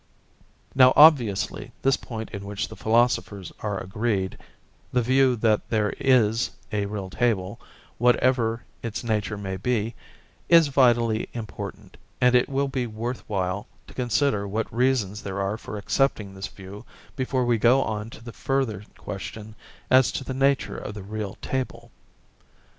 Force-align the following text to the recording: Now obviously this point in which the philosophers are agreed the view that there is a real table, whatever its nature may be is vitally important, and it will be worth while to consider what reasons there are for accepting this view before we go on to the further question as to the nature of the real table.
Now 0.73 0.93
obviously 0.95 1.73
this 1.83 1.95
point 1.95 2.31
in 2.31 2.43
which 2.43 2.69
the 2.69 2.75
philosophers 2.75 3.51
are 3.59 3.77
agreed 3.79 4.35
the 4.91 5.03
view 5.03 5.35
that 5.35 5.69
there 5.69 5.93
is 5.99 6.49
a 6.71 6.87
real 6.87 7.11
table, 7.11 7.61
whatever 7.99 8.63
its 8.81 9.03
nature 9.03 9.37
may 9.37 9.57
be 9.57 9.93
is 10.49 10.69
vitally 10.69 11.29
important, 11.33 11.97
and 12.19 12.33
it 12.33 12.49
will 12.49 12.67
be 12.67 12.87
worth 12.87 13.23
while 13.29 13.67
to 13.85 13.93
consider 13.93 14.47
what 14.47 14.73
reasons 14.75 15.21
there 15.21 15.39
are 15.39 15.55
for 15.55 15.77
accepting 15.77 16.33
this 16.33 16.47
view 16.47 16.83
before 17.15 17.45
we 17.45 17.59
go 17.59 17.83
on 17.83 18.09
to 18.09 18.23
the 18.23 18.33
further 18.33 18.83
question 18.97 19.53
as 19.91 20.11
to 20.13 20.23
the 20.23 20.33
nature 20.33 20.79
of 20.79 20.95
the 20.95 21.03
real 21.03 21.37
table. 21.43 21.91